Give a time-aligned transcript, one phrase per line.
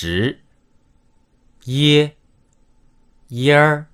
[0.00, 0.38] 十
[1.64, 2.16] 耶
[3.30, 3.86] 耶儿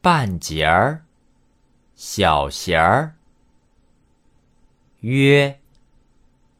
[0.00, 1.04] 半截儿
[1.94, 3.14] 小弦儿
[5.00, 5.60] 约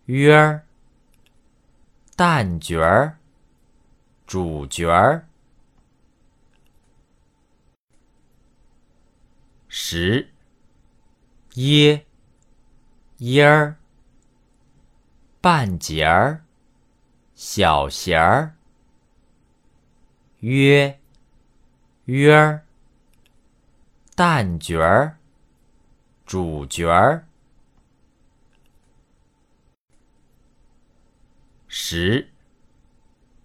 [0.04, 0.66] 约儿
[2.14, 3.18] 旦角儿
[4.26, 5.26] 主角儿。
[9.66, 10.28] 十
[11.54, 12.04] 耶
[13.16, 13.76] 耶儿
[15.40, 16.44] 半截儿
[17.40, 18.56] 小弦儿
[20.40, 20.98] 约
[22.06, 22.66] 约儿
[24.16, 25.16] 旦角儿
[26.26, 27.28] 主角儿
[31.68, 32.28] 十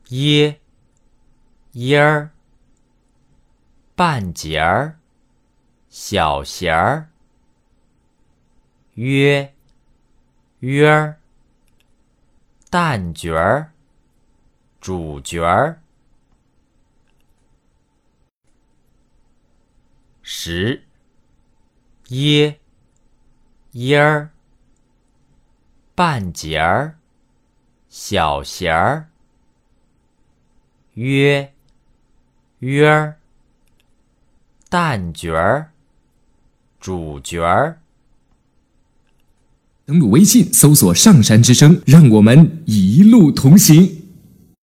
[0.10, 0.60] 耶
[1.74, 2.32] 耶儿
[3.94, 4.98] 半截儿
[5.90, 7.12] 小弦儿
[8.96, 9.54] 约
[10.62, 11.20] 约儿
[12.72, 13.73] 旦角儿
[14.84, 15.80] 主角儿
[20.22, 20.84] 十
[22.10, 22.60] 耶
[23.72, 24.32] 耶儿
[25.96, 26.98] 半截儿
[27.88, 29.08] 小弦儿
[30.96, 31.54] 约
[32.60, 33.18] 约儿
[34.68, 35.72] 蛋角儿
[36.82, 37.80] 主角儿。
[39.86, 44.03] 登录微信，搜索“上山之声”，让我们一路同行。